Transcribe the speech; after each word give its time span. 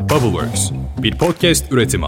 Bubbleworks, 0.00 0.70
bir 1.02 1.18
podcast 1.18 1.72
üretimi. 1.72 2.06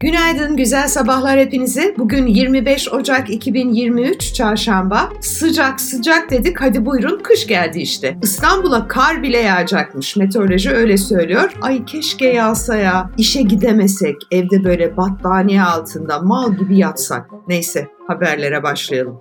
Günaydın, 0.00 0.56
güzel 0.56 0.88
sabahlar 0.88 1.38
hepinize. 1.38 1.94
Bugün 1.98 2.26
25 2.26 2.92
Ocak 2.92 3.30
2023 3.30 4.34
Çarşamba. 4.34 5.12
Sıcak 5.20 5.80
sıcak 5.80 6.30
dedik, 6.30 6.60
hadi 6.60 6.86
buyurun 6.86 7.20
kış 7.22 7.46
geldi 7.46 7.78
işte. 7.80 8.18
İstanbul'a 8.22 8.88
kar 8.88 9.22
bile 9.22 9.38
yağacakmış, 9.38 10.16
meteoroloji 10.16 10.70
öyle 10.70 10.96
söylüyor. 10.96 11.52
Ay 11.62 11.84
keşke 11.84 12.26
yağsa 12.26 12.76
ya, 12.76 13.10
işe 13.18 13.42
gidemesek, 13.42 14.16
evde 14.30 14.64
böyle 14.64 14.96
battaniye 14.96 15.62
altında 15.62 16.18
mal 16.18 16.54
gibi 16.56 16.78
yatsak. 16.78 17.30
Neyse, 17.48 17.88
haberlere 18.06 18.62
başlayalım. 18.62 19.20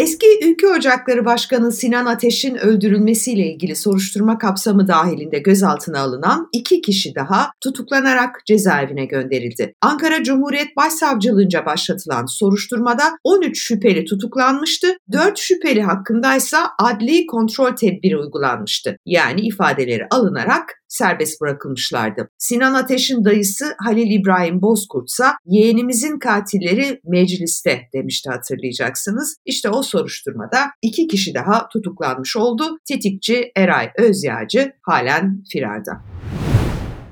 Eski 0.00 0.26
Ülke 0.44 0.68
Ocakları 0.68 1.24
Başkanı 1.24 1.72
Sinan 1.72 2.06
Ateş'in 2.06 2.54
öldürülmesiyle 2.54 3.46
ilgili 3.46 3.76
soruşturma 3.76 4.38
kapsamı 4.38 4.88
dahilinde 4.88 5.38
gözaltına 5.38 6.00
alınan 6.00 6.48
iki 6.52 6.80
kişi 6.80 7.14
daha 7.14 7.50
tutuklanarak 7.60 8.42
cezaevine 8.46 9.04
gönderildi. 9.04 9.74
Ankara 9.82 10.22
Cumhuriyet 10.22 10.76
Başsavcılığınca 10.76 11.66
başlatılan 11.66 12.26
soruşturmada 12.26 13.02
13 13.24 13.62
şüpheli 13.62 14.04
tutuklanmıştı, 14.04 14.96
4 15.12 15.38
şüpheli 15.38 15.82
hakkındaysa 15.82 16.70
adli 16.78 17.26
kontrol 17.26 17.76
tedbiri 17.76 18.16
uygulanmıştı. 18.16 18.96
Yani 19.06 19.40
ifadeleri 19.40 20.06
alınarak 20.10 20.79
serbest 20.90 21.40
bırakılmışlardı. 21.40 22.30
Sinan 22.38 22.74
Ateş'in 22.74 23.24
dayısı 23.24 23.74
Halil 23.84 24.20
İbrahim 24.20 24.62
Bozkurt 24.62 25.10
ise 25.10 25.24
yeğenimizin 25.46 26.18
katilleri 26.18 27.00
mecliste 27.04 27.88
demişti 27.94 28.30
hatırlayacaksınız. 28.30 29.36
İşte 29.44 29.68
o 29.70 29.82
soruşturmada 29.82 30.58
iki 30.82 31.06
kişi 31.06 31.34
daha 31.34 31.68
tutuklanmış 31.68 32.36
oldu. 32.36 32.78
Tetikçi 32.88 33.52
Eray 33.56 33.90
Özyağcı 33.98 34.72
halen 34.82 35.44
firarda. 35.52 35.92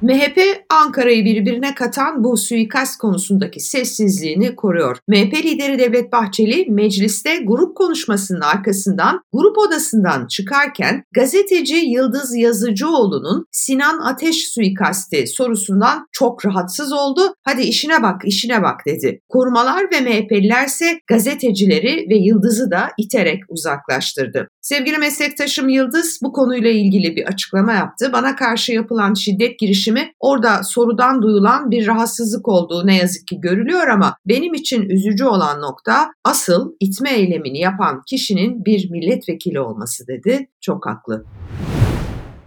MHP 0.03 0.39
Ankara'yı 0.71 1.25
birbirine 1.25 1.75
katan 1.75 2.25
bu 2.25 2.37
suikast 2.37 2.99
konusundaki 2.99 3.61
sessizliğini 3.61 4.57
koruyor. 4.57 4.97
MHP 5.09 5.35
lideri 5.45 5.79
Devlet 5.79 6.13
Bahçeli 6.13 6.67
mecliste 6.71 7.37
grup 7.37 7.77
konuşmasının 7.77 8.41
arkasından 8.41 9.21
grup 9.33 9.59
odasından 9.59 10.27
çıkarken 10.27 11.05
gazeteci 11.15 11.75
Yıldız 11.75 12.37
Yazıcıoğlu'nun 12.37 13.47
Sinan 13.53 13.99
Ateş 13.99 14.49
suikasti 14.49 15.27
sorusundan 15.27 16.07
çok 16.13 16.47
rahatsız 16.47 16.93
oldu. 16.93 17.21
Hadi 17.43 17.63
işine 17.63 18.03
bak, 18.03 18.21
işine 18.25 18.63
bak 18.63 18.81
dedi. 18.87 19.21
Korumalar 19.29 19.85
ve 19.93 20.01
MHP'lilerse 20.01 21.01
gazetecileri 21.07 22.07
ve 22.11 22.17
Yıldız'ı 22.17 22.71
da 22.71 22.89
iterek 22.99 23.43
uzaklaştırdı. 23.49 24.49
Sevgili 24.61 24.99
meslektaşım 24.99 25.69
Yıldız 25.69 26.19
bu 26.23 26.33
konuyla 26.33 26.71
ilgili 26.71 27.17
bir 27.17 27.25
açıklama 27.25 27.73
yaptı. 27.73 28.11
Bana 28.13 28.37
karşı 28.37 28.73
yapılan 28.73 29.15
şiddet 29.15 29.59
girişimi 29.59 29.88
orada 30.21 30.63
sorudan 30.63 31.23
duyulan 31.23 31.71
bir 31.71 31.87
rahatsızlık 31.87 32.49
olduğu 32.49 32.87
ne 32.87 32.97
yazık 32.97 33.27
ki 33.27 33.41
görülüyor 33.41 33.89
ama 33.89 34.17
benim 34.27 34.55
için 34.55 34.89
üzücü 34.89 35.25
olan 35.25 35.61
nokta 35.61 36.11
asıl 36.25 36.73
itme 36.81 37.11
eylemini 37.11 37.59
yapan 37.59 38.03
kişinin 38.09 38.65
bir 38.65 38.91
milletvekili 38.91 39.61
olması 39.61 40.07
dedi. 40.07 40.49
Çok 40.61 40.87
haklı. 40.87 41.25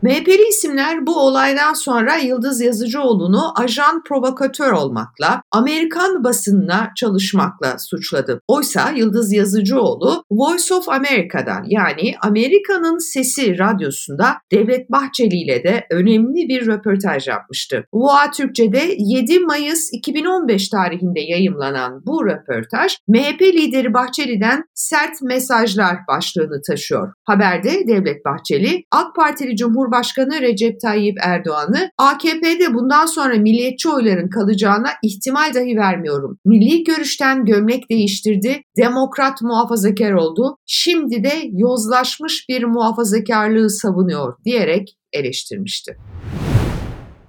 MHP'li 0.04 0.48
isimler 0.50 1.06
bu 1.08 1.20
olaydan 1.20 1.74
sonra 1.74 2.16
Yıldız 2.16 2.62
Yazıcıoğlu'nu 2.62 3.54
ajan 3.60 4.04
provokatör 4.04 4.72
olmakla, 4.72 5.42
Amerikan 5.52 6.24
basınına 6.24 6.92
çalışmakla 6.96 7.78
suçladı. 7.80 8.42
Oysa 8.48 8.90
Yıldız 8.90 9.34
Yazıcıoğlu 9.34 10.24
Voice 10.32 10.74
of 10.74 10.90
America'dan 10.90 11.66
yani 11.68 12.14
Amerika'nın 12.22 12.98
Sesi 12.98 13.60
radyosunda 13.60 14.38
Devlet 14.52 14.92
Bahçeli 14.92 15.36
ile 15.36 15.64
de 15.64 15.86
önemli 15.92 16.48
bir 16.50 16.68
röportaj 16.68 17.28
yapmıştı. 17.28 17.86
VOA 17.94 18.32
Türkçe'de 18.32 18.96
7 18.98 19.40
Mayıs 19.40 19.90
2015 19.94 20.70
tarihinde 20.70 21.20
yayımlanan 21.20 22.02
bu 22.06 22.26
röportaj 22.26 22.98
MHP 23.08 23.42
lideri 23.42 23.94
Bahçeli'den 23.94 24.64
sert 24.74 25.22
mesajlar 25.22 25.98
başlığını 26.08 26.62
taşıyor. 26.68 27.14
Haberde 27.24 27.88
Devlet 27.88 28.26
Bahçeli, 28.26 28.84
AK 28.92 29.16
Partili 29.16 29.56
Cumhurbaşkanı 29.56 29.91
Cumhurbaşkanı 29.92 30.42
Recep 30.42 30.82
Tayyip 30.82 31.18
Erdoğan'ı 31.22 31.92
AKP'de 31.98 32.74
bundan 32.74 33.06
sonra 33.06 33.38
milliyetçi 33.38 33.90
oyların 33.90 34.30
kalacağına 34.30 34.90
ihtimal 35.04 35.54
dahi 35.54 35.78
vermiyorum. 35.78 36.38
Milli 36.46 36.84
görüşten 36.84 37.46
gömlek 37.46 37.90
değiştirdi, 37.90 38.62
demokrat 38.78 39.42
muhafazakar 39.42 40.12
oldu, 40.12 40.58
şimdi 40.66 41.24
de 41.24 41.34
yozlaşmış 41.52 42.46
bir 42.50 42.64
muhafazakarlığı 42.64 43.70
savunuyor 43.70 44.34
diyerek 44.46 44.98
eleştirmişti. 45.14 45.98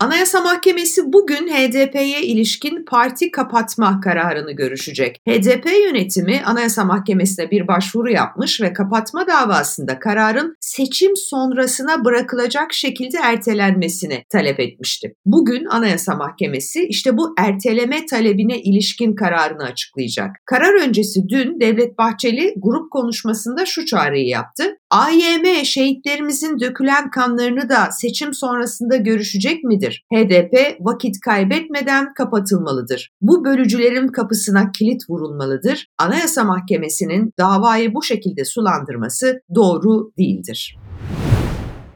Anayasa 0.02 0.40
Mahkemesi 0.40 1.12
bugün 1.12 1.48
HDP'ye 1.48 2.22
ilişkin 2.22 2.84
parti 2.84 3.30
kapatma 3.30 4.00
kararını 4.00 4.52
görüşecek. 4.52 5.20
HDP 5.28 5.66
yönetimi 5.84 6.42
Anayasa 6.44 6.84
Mahkemesi'ne 6.84 7.50
bir 7.50 7.68
başvuru 7.68 8.10
yapmış 8.10 8.60
ve 8.60 8.72
kapatma 8.72 9.26
davasında 9.26 9.98
kararın 9.98 10.56
seçim 10.60 11.16
sonrasına 11.16 12.04
bırakılacak 12.04 12.72
şekilde 12.72 13.18
ertelenmesini 13.22 14.24
talep 14.32 14.60
etmişti. 14.60 15.14
Bugün 15.26 15.64
Anayasa 15.64 16.14
Mahkemesi 16.14 16.86
işte 16.88 17.16
bu 17.16 17.34
erteleme 17.38 18.06
talebine 18.06 18.58
ilişkin 18.58 19.14
kararını 19.14 19.64
açıklayacak. 19.64 20.30
Karar 20.46 20.80
öncesi 20.80 21.28
dün 21.28 21.60
Devlet 21.60 21.98
Bahçeli 21.98 22.54
grup 22.56 22.90
konuşmasında 22.92 23.66
şu 23.66 23.86
çağrıyı 23.86 24.26
yaptı. 24.26 24.64
AYM 24.92 25.64
şehitlerimizin 25.64 26.60
dökülen 26.60 27.10
kanlarını 27.10 27.69
da 27.69 27.88
seçim 27.92 28.34
sonrasında 28.34 28.97
görüşecek 28.97 29.64
midir? 29.64 30.04
HDP 30.14 30.76
vakit 30.80 31.20
kaybetmeden 31.20 32.14
kapatılmalıdır. 32.14 33.10
Bu 33.20 33.44
bölücülerin 33.44 34.08
kapısına 34.08 34.72
kilit 34.72 35.10
vurulmalıdır. 35.10 35.86
Anayasa 35.98 36.44
Mahkemesi'nin 36.44 37.32
davayı 37.38 37.94
bu 37.94 38.02
şekilde 38.02 38.44
sulandırması 38.44 39.41
doğru 39.54 40.12
değildir. 40.19 40.76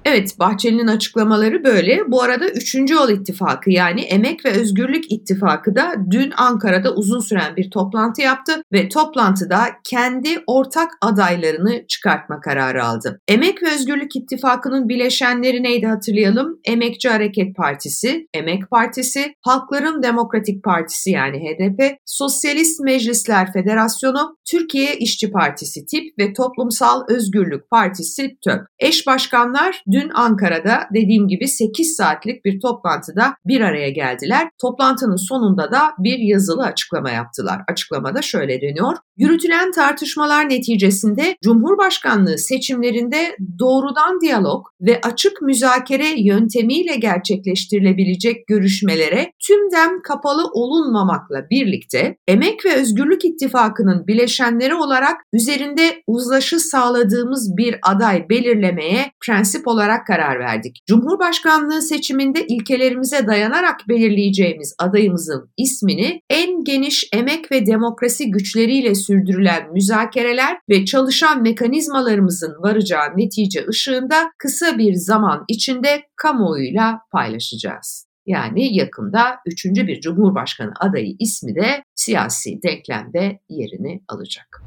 Evet 0.08 0.38
Bahçeli'nin 0.38 0.86
açıklamaları 0.86 1.64
böyle. 1.64 2.00
Bu 2.08 2.22
arada 2.22 2.48
3. 2.48 2.74
Yol 2.74 3.10
İttifakı 3.10 3.70
yani 3.70 4.00
Emek 4.00 4.44
ve 4.44 4.50
Özgürlük 4.50 5.12
İttifakı 5.12 5.76
da 5.76 5.94
dün 6.10 6.32
Ankara'da 6.36 6.94
uzun 6.94 7.20
süren 7.20 7.56
bir 7.56 7.70
toplantı 7.70 8.22
yaptı 8.22 8.62
ve 8.72 8.88
toplantıda 8.88 9.58
kendi 9.84 10.28
ortak 10.46 10.90
adaylarını 11.00 11.86
çıkartma 11.88 12.40
kararı 12.40 12.84
aldı. 12.84 13.20
Emek 13.28 13.62
ve 13.62 13.74
Özgürlük 13.74 14.16
İttifakı'nın 14.16 14.88
bileşenleri 14.88 15.62
neydi 15.62 15.86
hatırlayalım? 15.86 16.60
Emekçi 16.64 17.08
Hareket 17.08 17.56
Partisi, 17.56 18.26
Emek 18.34 18.70
Partisi, 18.70 19.34
Halkların 19.40 20.02
Demokratik 20.02 20.64
Partisi 20.64 21.10
yani 21.10 21.36
HDP, 21.36 21.96
Sosyalist 22.04 22.80
Meclisler 22.80 23.52
Federasyonu, 23.52 24.36
Türkiye 24.50 24.96
İşçi 24.98 25.30
Partisi 25.30 25.86
TİP 25.86 26.18
ve 26.18 26.32
Toplumsal 26.32 27.02
Özgürlük 27.08 27.70
Partisi 27.70 28.36
TÖP. 28.44 28.60
Eş 28.78 29.06
başkanlar 29.06 29.82
Ankara'da 30.14 30.80
dediğim 30.94 31.28
gibi 31.28 31.48
8 31.48 31.96
saatlik 31.96 32.44
bir 32.44 32.60
toplantıda 32.60 33.34
bir 33.46 33.60
araya 33.60 33.90
geldiler. 33.90 34.48
Toplantının 34.60 35.28
sonunda 35.28 35.72
da 35.72 35.80
bir 35.98 36.18
yazılı 36.18 36.62
açıklama 36.62 37.10
yaptılar. 37.10 37.60
Açıklamada 37.68 38.22
şöyle 38.22 38.60
deniyor. 38.60 38.96
Yürütülen 39.16 39.72
tartışmalar 39.72 40.48
neticesinde 40.48 41.36
Cumhurbaşkanlığı 41.44 42.38
seçimlerinde 42.38 43.36
doğrudan 43.58 44.20
diyalog 44.20 44.66
ve 44.80 45.00
açık 45.00 45.42
müzakere 45.42 46.08
yöntemiyle 46.16 46.96
gerçekleştirilebilecek 46.96 48.46
görüşmelere 48.46 49.32
tümden 49.46 50.02
kapalı 50.02 50.44
olunmamakla 50.52 51.50
birlikte 51.50 52.16
Emek 52.28 52.64
ve 52.66 52.74
Özgürlük 52.74 53.24
İttifakı'nın 53.24 54.06
bileşenleri 54.06 54.74
olarak 54.74 55.16
üzerinde 55.32 56.02
uzlaşı 56.06 56.60
sağladığımız 56.60 57.56
bir 57.56 57.76
aday 57.82 58.28
belirlemeye 58.28 59.12
prensip 59.26 59.68
olarak 59.68 59.85
karar 60.06 60.38
verdik. 60.38 60.82
Cumhurbaşkanlığı 60.86 61.82
seçiminde 61.82 62.46
ilkelerimize 62.46 63.26
dayanarak 63.26 63.80
belirleyeceğimiz 63.88 64.74
adayımızın 64.78 65.50
ismini 65.56 66.20
en 66.30 66.64
geniş 66.64 67.08
emek 67.12 67.52
ve 67.52 67.66
demokrasi 67.66 68.30
güçleriyle 68.30 68.94
sürdürülen 68.94 69.72
müzakereler 69.72 70.58
ve 70.68 70.84
çalışan 70.84 71.42
mekanizmalarımızın 71.42 72.54
varacağı 72.62 73.16
netice 73.16 73.66
ışığında 73.68 74.30
kısa 74.38 74.78
bir 74.78 74.94
zaman 74.94 75.44
içinde 75.48 76.02
kamuoyuyla 76.16 77.00
paylaşacağız. 77.12 78.06
Yani 78.26 78.76
yakında 78.76 79.36
üçüncü 79.46 79.86
bir 79.86 80.00
cumhurbaşkanı 80.00 80.72
adayı 80.80 81.16
ismi 81.18 81.54
de 81.54 81.82
siyasi 81.94 82.62
denklemde 82.62 83.40
yerini 83.48 84.02
alacak. 84.08 84.62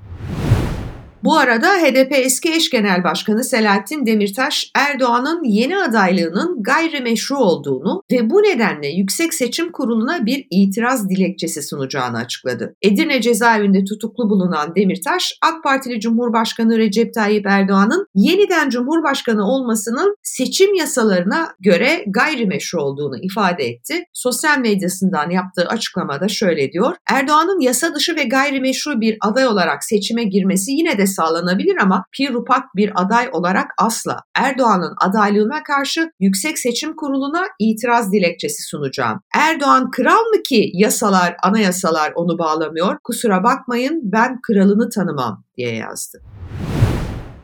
Bu 1.24 1.38
arada 1.38 1.68
HDP 1.68 2.12
eski 2.12 2.52
eş 2.52 2.70
genel 2.70 3.04
başkanı 3.04 3.44
Selahattin 3.44 4.06
Demirtaş 4.06 4.72
Erdoğan'ın 4.76 5.44
yeni 5.44 5.78
adaylığının 5.78 6.64
gayrimeşru 6.64 7.38
olduğunu 7.38 8.04
ve 8.12 8.30
bu 8.30 8.44
nedenle 8.44 8.88
Yüksek 8.88 9.34
Seçim 9.34 9.72
Kurulu'na 9.72 10.26
bir 10.26 10.48
itiraz 10.52 11.10
dilekçesi 11.10 11.62
sunacağını 11.64 12.18
açıkladı. 12.18 12.76
Edirne 12.82 13.22
cezaevinde 13.22 13.84
tutuklu 13.84 14.30
bulunan 14.30 14.76
Demirtaş, 14.76 15.34
AK 15.42 15.64
Partili 15.64 16.00
Cumhurbaşkanı 16.00 16.78
Recep 16.78 17.14
Tayyip 17.14 17.46
Erdoğan'ın 17.48 18.08
yeniden 18.16 18.70
Cumhurbaşkanı 18.70 19.44
olmasının 19.48 20.16
seçim 20.24 20.74
yasalarına 20.74 21.48
göre 21.60 22.04
gayrimeşru 22.08 22.82
olduğunu 22.82 23.18
ifade 23.22 23.64
etti. 23.64 24.04
Sosyal 24.14 24.60
medyasından 24.60 25.30
yaptığı 25.30 25.68
açıklamada 25.68 26.28
şöyle 26.28 26.72
diyor. 26.72 26.96
Erdoğan'ın 27.10 27.60
yasa 27.60 27.96
dışı 27.96 28.16
ve 28.16 28.24
gayrimeşru 28.24 29.02
bir 29.02 29.18
aday 29.22 29.48
olarak 29.48 29.84
seçime 29.84 30.24
girmesi 30.24 30.72
yine 30.72 30.98
de 30.98 31.09
sağlanabilir 31.10 31.78
ama 31.82 32.04
pirupak 32.12 32.64
bir 32.76 32.92
aday 32.96 33.30
olarak 33.32 33.68
asla. 33.78 34.18
Erdoğan'ın 34.36 34.96
adaylığına 35.02 35.64
karşı 35.64 36.12
Yüksek 36.20 36.60
Seçim 36.60 36.96
Kurulu'na 36.96 37.44
itiraz 37.60 38.12
dilekçesi 38.12 38.64
sunacağım. 38.64 39.20
Erdoğan 39.36 39.92
kral 39.92 40.26
mı 40.36 40.44
ki 40.44 40.72
yasalar, 40.74 41.36
anayasalar 41.44 42.12
onu 42.16 42.40
bağlamıyor? 42.40 42.98
Kusura 43.04 43.44
bakmayın 43.44 44.00
ben 44.04 44.40
kralını 44.42 44.90
tanımam 44.90 45.44
diye 45.58 45.76
yazdı. 45.76 46.22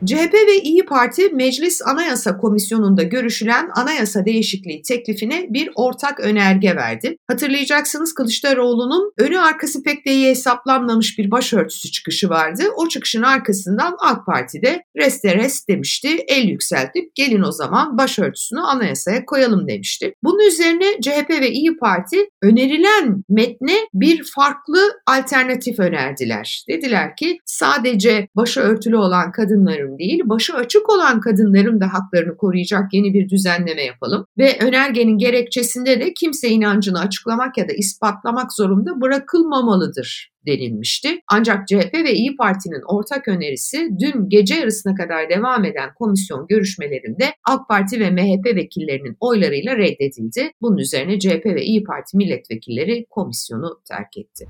CHP 0.06 0.34
ve 0.34 0.62
İyi 0.62 0.84
Parti 0.84 1.28
Meclis 1.28 1.82
Anayasa 1.86 2.36
Komisyonu'nda 2.36 3.02
görüşülen 3.02 3.70
anayasa 3.74 4.24
değişikliği 4.24 4.82
teklifine 4.82 5.46
bir 5.50 5.70
ortak 5.74 6.20
önerge 6.20 6.76
verdi. 6.76 7.16
Hatırlayacaksınız 7.28 8.14
Kılıçdaroğlu'nun 8.14 9.12
önü 9.18 9.38
arkası 9.38 9.82
pek 9.82 10.06
de 10.06 10.10
iyi 10.12 10.28
hesaplanmamış 10.28 11.18
bir 11.18 11.30
başörtüsü 11.30 11.90
çıkışı 11.90 12.28
vardı. 12.28 12.62
O 12.76 12.88
çıkışın 12.88 13.22
arkasından 13.22 13.96
AK 14.00 14.26
Parti 14.26 14.62
de 14.62 14.82
reste 14.96 15.34
rest 15.34 15.68
demişti. 15.68 16.08
El 16.28 16.48
yükseltip 16.48 17.14
gelin 17.14 17.42
o 17.42 17.52
zaman 17.52 17.98
başörtüsünü 17.98 18.60
anayasaya 18.60 19.24
koyalım 19.24 19.68
demişti. 19.68 20.14
Bunun 20.24 20.48
üzerine 20.48 21.00
CHP 21.00 21.30
ve 21.30 21.50
İyi 21.50 21.76
Parti 21.76 22.16
önerilen 22.42 23.24
metne 23.28 23.76
bir 23.94 24.24
farklı 24.34 24.78
alternatif 25.06 25.78
önerdiler. 25.78 26.64
Dediler 26.68 27.16
ki 27.16 27.38
sadece 27.44 28.28
başörtülü 28.36 28.96
olan 28.96 29.32
kadınların 29.32 29.95
değil, 29.98 30.20
başı 30.24 30.54
açık 30.54 30.90
olan 30.90 31.20
kadınların 31.20 31.80
da 31.80 31.86
haklarını 31.92 32.36
koruyacak 32.36 32.94
yeni 32.94 33.14
bir 33.14 33.28
düzenleme 33.28 33.82
yapalım. 33.82 34.26
Ve 34.38 34.58
önergenin 34.60 35.18
gerekçesinde 35.18 36.00
de 36.00 36.14
kimse 36.14 36.48
inancını 36.48 37.00
açıklamak 37.00 37.58
ya 37.58 37.68
da 37.68 37.72
ispatlamak 37.72 38.52
zorunda 38.52 39.00
bırakılmamalıdır 39.00 40.36
denilmişti. 40.46 41.08
Ancak 41.32 41.68
CHP 41.68 41.94
ve 41.94 42.12
İyi 42.14 42.36
Parti'nin 42.36 42.96
ortak 42.96 43.28
önerisi 43.28 43.88
dün 44.00 44.28
gece 44.28 44.54
yarısına 44.54 44.94
kadar 44.94 45.30
devam 45.30 45.64
eden 45.64 45.90
komisyon 45.98 46.46
görüşmelerinde 46.48 47.34
AK 47.48 47.68
Parti 47.68 48.00
ve 48.00 48.10
MHP 48.10 48.56
vekillerinin 48.56 49.16
oylarıyla 49.20 49.76
reddedildi. 49.76 50.50
Bunun 50.62 50.76
üzerine 50.76 51.18
CHP 51.18 51.46
ve 51.46 51.62
İyi 51.62 51.84
Parti 51.84 52.16
milletvekilleri 52.16 53.06
komisyonu 53.10 53.80
terk 53.88 54.16
etti. 54.18 54.46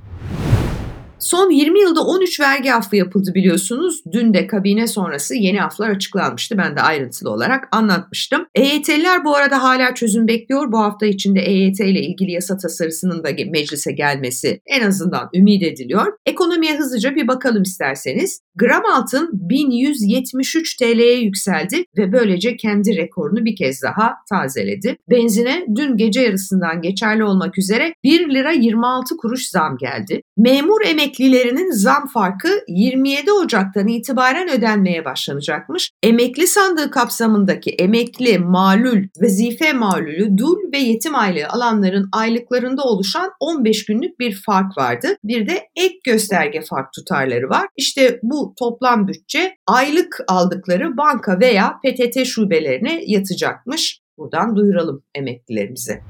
Son 1.19 1.51
20 1.51 1.81
yılda 1.81 2.05
13 2.05 2.41
vergi 2.41 2.75
affı 2.75 2.97
yapıldı 2.97 3.35
biliyorsunuz. 3.35 4.03
Dün 4.13 4.35
de 4.35 4.47
kabine 4.47 4.87
sonrası 4.87 5.35
yeni 5.35 5.63
aflar 5.63 5.91
açıklanmıştı. 5.91 6.59
Ben 6.59 6.77
de 6.77 6.81
ayrıntılı 6.81 7.31
olarak 7.31 7.69
anlatmıştım. 7.73 8.47
EYT'liler 8.55 9.25
bu 9.25 9.37
arada 9.37 9.63
hala 9.63 9.95
çözüm 9.95 10.29
bekliyor. 10.29 10.73
Bu 10.73 10.79
hafta 10.79 11.07
içinde 11.07 11.41
EYT 11.41 11.81
ile 11.81 12.01
ilgili 12.01 12.33
yasa 12.33 12.57
tasarısının 12.57 13.25
da 13.25 13.29
meclise 13.51 13.93
gelmesi 13.93 14.61
en 14.67 14.87
azından 14.87 15.31
ümit 15.35 15.63
ediliyor. 15.63 16.13
Ekonomiye 16.27 16.79
hızlıca 16.79 17.15
bir 17.15 17.29
bakalım 17.29 17.63
isterseniz. 17.63 18.41
Gram 18.57 18.83
altın 18.87 19.31
1173 19.33 20.77
TL'ye 20.77 21.19
yükseldi 21.19 21.85
ve 21.99 22.13
böylece 22.13 22.57
kendi 22.57 22.97
rekorunu 22.97 23.45
bir 23.45 23.57
kez 23.57 23.83
daha 23.83 24.15
tazeledi. 24.31 24.97
Benzine 25.11 25.67
dün 25.75 25.97
gece 25.97 26.21
yarısından 26.21 26.83
geçerli 26.83 27.25
olmak 27.25 27.59
üzere 27.59 27.95
1 28.05 28.35
lira 28.35 28.53
26 28.53 29.17
kuruş 29.17 29.49
zam 29.49 29.77
geldi. 29.77 30.23
Memur 30.37 30.81
emeklilerinin 31.07 31.71
zam 31.71 32.07
farkı 32.07 32.49
27 32.69 33.33
Ocak'tan 33.33 33.89
itibaren 33.89 34.49
ödenmeye 34.49 35.05
başlanacakmış. 35.05 35.91
Emekli 36.03 36.47
sandığı 36.47 36.91
kapsamındaki 36.91 37.71
emekli, 37.71 38.39
malul, 38.39 39.03
vazife 39.23 39.73
malulü, 39.73 40.39
dul 40.39 40.57
ve 40.73 40.79
yetim 40.79 41.15
aylığı 41.15 41.49
alanların 41.49 42.09
aylıklarında 42.13 42.83
oluşan 42.83 43.31
15 43.41 43.85
günlük 43.85 44.19
bir 44.21 44.43
fark 44.47 44.79
vardı. 44.79 45.09
Bir 45.25 45.49
de 45.49 45.69
ek 45.77 45.95
gösterge 46.05 46.61
fark 46.61 46.93
tutarları 46.93 47.49
var. 47.49 47.67
İşte 47.77 48.21
bu 48.23 48.55
toplam 48.59 49.09
bütçe 49.09 49.57
aylık 49.67 50.21
aldıkları 50.29 50.97
banka 50.97 51.41
veya 51.41 51.75
PTT 51.85 52.27
şubelerine 52.27 53.03
yatacakmış. 53.07 54.01
Buradan 54.19 54.57
duyuralım 54.57 55.03
emeklilerimize. 55.15 56.01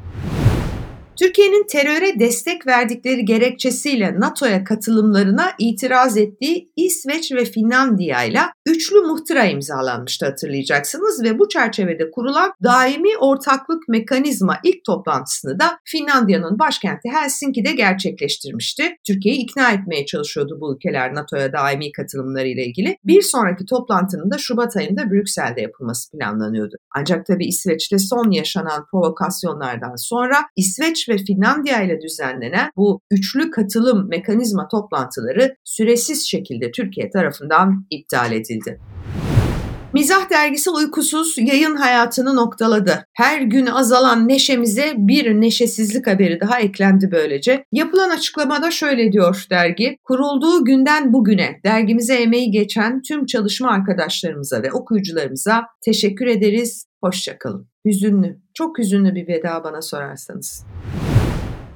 Türkiye'nin 1.19 1.67
teröre 1.67 2.19
destek 2.19 2.67
verdikleri 2.67 3.25
gerekçesiyle 3.25 4.21
NATO'ya 4.21 4.65
katılımlarına 4.65 5.53
itiraz 5.59 6.17
ettiği 6.17 6.73
İsveç 6.77 7.33
ve 7.33 7.45
Finlandiya 7.45 8.25
ile 8.25 8.41
üçlü 8.67 9.01
muhtıra 9.01 9.45
imzalanmıştı 9.45 10.27
hatırlayacaksınız 10.27 11.23
ve 11.23 11.39
bu 11.39 11.49
çerçevede 11.49 12.11
kurulan 12.11 12.53
daimi 12.65 13.19
ortaklık 13.21 13.89
mekanizma 13.89 14.59
ilk 14.65 14.85
toplantısını 14.85 15.61
da 15.61 15.79
Finlandiya'nın 15.85 16.59
başkenti 16.59 17.09
Helsinki'de 17.09 17.73
gerçekleştirmişti. 17.73 18.97
Türkiye'yi 19.07 19.41
ikna 19.41 19.73
etmeye 19.73 20.07
çalışıyordu 20.07 20.59
bu 20.61 20.75
ülkeler 20.75 21.15
NATO'ya 21.15 21.53
daimi 21.53 21.93
katılımları 21.93 22.49
ile 22.49 22.67
ilgili. 22.67 22.97
Bir 23.05 23.23
sonraki 23.23 23.65
toplantının 23.67 24.31
da 24.31 24.39
Şubat 24.39 24.77
ayında 24.77 25.11
Brüksel'de 25.11 25.61
yapılması 25.61 26.11
planlanıyordu. 26.11 26.77
Ancak 26.97 27.27
tabii 27.27 27.47
İsveç'te 27.47 27.99
son 27.99 28.31
yaşanan 28.31 28.87
provokasyonlardan 28.91 29.97
sonra 29.97 30.37
İsveç 30.57 31.06
ve 31.09 31.19
Finlandiya 31.19 31.83
ile 31.83 32.01
düzenlenen 32.01 32.71
bu 32.77 33.01
üçlü 33.11 33.51
katılım 33.51 34.09
mekanizma 34.09 34.69
toplantıları 34.69 35.57
süresiz 35.65 36.27
şekilde 36.27 36.71
Türkiye 36.71 37.11
tarafından 37.11 37.87
iptal 37.91 38.33
edildi. 38.33 38.81
Mizah 39.97 40.31
dergisi 40.31 40.71
uykusuz 40.71 41.35
yayın 41.39 41.77
hayatını 41.77 42.37
noktaladı. 42.37 43.07
Her 43.13 43.41
gün 43.41 43.67
azalan 43.67 44.29
neşemize 44.29 44.95
bir 44.97 45.41
neşesizlik 45.41 46.07
haberi 46.07 46.41
daha 46.41 46.61
eklendi 46.61 47.11
böylece. 47.13 47.65
Yapılan 47.73 48.11
açıklamada 48.11 48.71
şöyle 48.71 49.13
diyor 49.13 49.47
dergi. 49.51 49.97
Kurulduğu 50.05 50.65
günden 50.65 51.13
bugüne 51.13 51.61
dergimize 51.65 52.15
emeği 52.15 52.51
geçen 52.51 53.03
tüm 53.03 53.27
çalışma 53.27 53.71
arkadaşlarımıza 53.71 54.63
ve 54.63 54.73
okuyucularımıza 54.73 55.65
teşekkür 55.85 56.27
ederiz. 56.27 56.87
Hoşçakalın. 57.05 57.69
Hüzünlü, 57.87 58.41
çok 58.55 58.79
hüzünlü 58.79 59.15
bir 59.15 59.29
veda 59.29 59.65
bana 59.65 59.83
sorarsanız. 59.83 60.65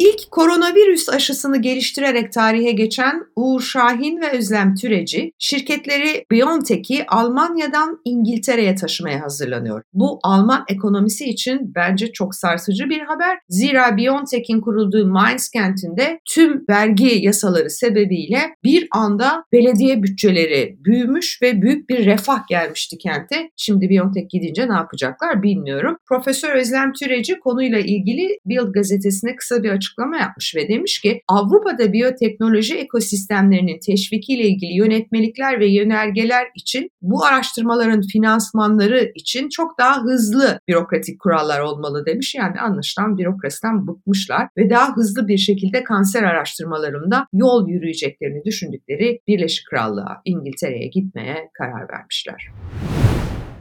İlk 0.01 0.31
koronavirüs 0.31 1.09
aşısını 1.09 1.63
geliştirerek 1.63 2.33
tarihe 2.33 2.73
geçen 2.73 3.23
Uğur 3.37 3.61
Şahin 3.61 4.21
ve 4.21 4.31
Özlem 4.39 4.75
Türeci 4.75 5.33
şirketleri 5.39 6.25
BioNTech'i 6.31 7.05
Almanya'dan 7.09 8.01
İngiltere'ye 8.05 8.75
taşımaya 8.75 9.23
hazırlanıyor. 9.23 9.83
Bu 9.93 10.19
Alman 10.23 10.65
ekonomisi 10.69 11.25
için 11.25 11.75
bence 11.75 12.13
çok 12.13 12.35
sarsıcı 12.35 12.85
bir 12.85 13.01
haber. 13.01 13.39
Zira 13.49 13.97
BioNTech'in 13.97 14.61
kurulduğu 14.61 15.07
Mainz 15.07 15.51
kentinde 15.51 16.21
tüm 16.29 16.65
vergi 16.69 17.25
yasaları 17.25 17.71
sebebiyle 17.71 18.41
bir 18.65 18.89
anda 18.91 19.45
belediye 19.53 20.03
bütçeleri 20.03 20.77
büyümüş 20.85 21.43
ve 21.43 21.63
büyük 21.63 21.91
bir 21.91 22.07
refah 22.07 22.47
gelmişti 22.49 22.99
kente. 22.99 23.51
Şimdi 23.57 23.89
BioNTech 23.91 24.29
gidince 24.31 24.69
ne 24.69 24.75
yapacaklar 24.75 25.43
bilmiyorum. 25.43 25.97
Profesör 26.09 26.55
Özlem 26.55 26.93
Türeci 26.93 27.39
konuyla 27.39 27.79
ilgili 27.79 28.39
Bild 28.47 28.73
gazetesine 28.73 29.37
kısa 29.37 29.63
bir 29.63 29.71
açıklama 29.71 29.90
açıklama 29.91 30.17
yapmış 30.17 30.55
ve 30.57 30.69
demiş 30.69 31.01
ki 31.01 31.23
Avrupa'da 31.29 31.93
biyoteknoloji 31.93 32.75
ekosistemlerinin 32.75 33.79
teşvikiyle 33.87 34.43
ilgili 34.43 34.75
yönetmelikler 34.75 35.61
ve 35.61 35.67
yönergeler 35.67 36.47
için 36.55 36.91
bu 37.03 37.25
araştırmaların 37.25 38.03
finansmanları 38.03 39.13
için 39.15 39.49
çok 39.49 39.79
daha 39.79 40.03
hızlı 40.03 40.61
bürokratik 40.69 41.21
kurallar 41.21 41.61
olmalı 41.61 42.07
demiş. 42.07 42.35
Yani 42.35 42.61
anlaşılan 42.61 43.19
bürokrasiden 43.19 43.87
bıkmışlar 43.87 44.49
ve 44.57 44.71
daha 44.71 44.97
hızlı 44.97 45.29
bir 45.29 45.39
şekilde 45.39 45.85
kanser 45.85 46.23
araştırmalarında 46.23 47.27
yol 47.33 47.69
yürüyeceklerini 47.69 48.45
düşündükleri 48.45 49.21
Birleşik 49.29 49.67
Krallığa, 49.67 50.23
İngiltere'ye 50.25 50.89
gitmeye 50.89 51.51
karar 51.59 51.89
vermişler. 51.93 52.49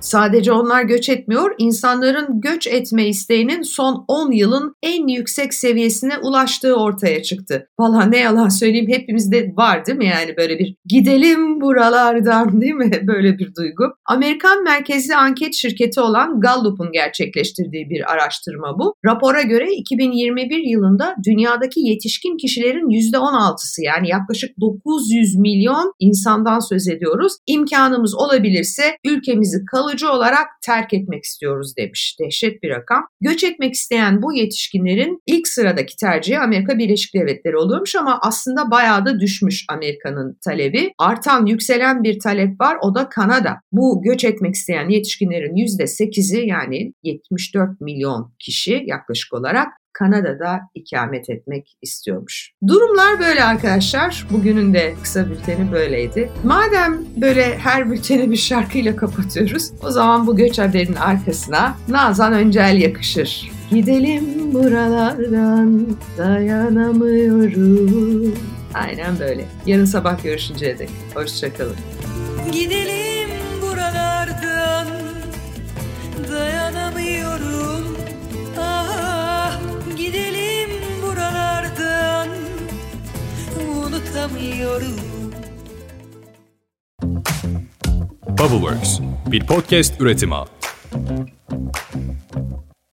Sadece 0.02 0.52
onlar 0.52 0.84
göç 0.84 1.10
etmiyor, 1.10 1.56
insanların 1.58 2.42
göç 2.42 2.68
etme 2.68 3.08
isteğinin 3.08 3.62
son 3.62 4.06
10 4.08 4.32
yılın 4.32 4.76
en 4.84 5.08
yüksek 5.08 5.54
seviyesine 5.54 6.18
ulaştığı 6.18 6.76
ortaya 6.76 7.24
çıktı. 7.24 7.68
Valla 7.80 8.06
ne 8.06 8.18
yalan 8.18 8.50
söyleyeyim 8.50 8.90
hepimizde 8.90 9.54
var 9.58 9.86
değil 9.86 9.98
mi 9.98 10.06
yani 10.06 10.38
böyle 10.38 10.60
bir 10.60 10.76
gidelim 10.86 11.62
buralardan 11.62 12.62
değil 12.62 12.74
mi 12.74 12.92
böyle 13.08 13.38
bir 13.38 13.56
duygu. 13.56 13.84
Amerikan 14.06 14.64
merkezli 14.64 15.16
anket 15.16 15.54
şirketi 15.54 16.02
olan 16.02 16.40
Gallup'un 16.40 16.92
gerçekleştirdiği 16.92 17.90
bir 17.90 18.12
araştırma 18.12 18.80
bu. 18.80 18.94
Rapora 19.06 19.42
göre 19.42 19.74
2021 19.74 20.58
yılında 20.58 21.16
dünyadaki 21.26 21.80
yetişkin 21.80 22.38
kişilerin 22.38 23.14
%16'sı 23.14 23.84
yani 23.84 24.10
yaklaşık 24.10 24.50
900 24.62 25.36
milyon 25.36 25.94
insandan 26.00 26.60
söz 26.60 26.88
ediyoruz. 26.88 27.34
İmkanımız 27.48 28.16
olabilirse 28.16 28.84
ülkemizi 29.06 29.66
kalıcı 29.72 29.89
olarak 30.10 30.48
terk 30.62 30.94
etmek 30.94 31.24
istiyoruz 31.24 31.78
demiş. 31.78 32.18
Dehşet 32.20 32.64
bir 32.64 32.70
rakam. 32.70 33.08
Göç 33.22 33.44
etmek 33.44 33.74
isteyen 33.74 34.22
bu 34.22 34.34
yetişkinlerin 34.34 35.22
ilk 35.28 35.48
sıradaki 35.48 35.96
tercihi 35.96 36.40
Amerika 36.40 36.78
Birleşik 36.78 37.14
Devletleri 37.14 37.58
oluyormuş 37.58 37.96
ama 37.96 38.20
aslında 38.22 38.72
bayağı 38.72 39.06
da 39.06 39.20
düşmüş 39.20 39.66
Amerika'nın 39.70 40.38
talebi. 40.46 40.92
Artan, 40.98 41.46
yükselen 41.46 42.04
bir 42.04 42.20
talep 42.20 42.62
var 42.62 42.78
o 42.82 42.96
da 42.96 43.10
Kanada. 43.10 43.56
Bu 43.72 44.02
göç 44.04 44.24
etmek 44.24 44.56
isteyen 44.56 44.90
yetişkinlerin 44.90 45.56
%8'i 45.56 46.48
yani 46.48 46.94
74 47.04 47.82
milyon 47.82 48.34
kişi 48.40 48.84
yaklaşık 48.86 49.34
olarak 49.34 49.68
Kanada'da 50.00 50.60
ikamet 50.76 51.30
etmek 51.30 51.78
istiyormuş. 51.82 52.52
Durumlar 52.68 53.20
böyle 53.20 53.44
arkadaşlar. 53.44 54.28
Bugünün 54.32 54.74
de 54.74 54.96
kısa 55.04 55.30
bülteni 55.30 55.72
böyleydi. 55.72 56.30
Madem 56.44 56.98
böyle 57.18 57.58
her 57.58 57.92
bülteni 57.92 58.32
bir 58.32 58.36
şarkıyla 58.36 58.96
kapatıyoruz, 58.96 59.72
o 59.84 59.92
zaman 59.92 60.28
bu 60.28 60.36
göç 60.36 60.60
haberinin 60.60 60.96
arkasına 60.96 61.76
Nazan 61.88 62.34
Öncel 62.34 62.82
yakışır. 62.82 63.52
Gidelim 63.72 64.54
buralardan 64.54 65.98
dayanamıyorum. 66.18 68.36
Aynen 68.74 69.20
böyle. 69.20 69.46
Yarın 69.66 69.86
sabah 69.86 70.24
görüşünceye 70.24 70.80
dek. 70.80 70.90
Hoşçakalın. 71.16 71.76
Gidelim 72.52 72.99
unutamıyorum 84.60 84.96
Bubbleworks, 88.30 89.00
bir 89.32 89.48
podcast 89.48 90.02
üretimi. 90.02 90.36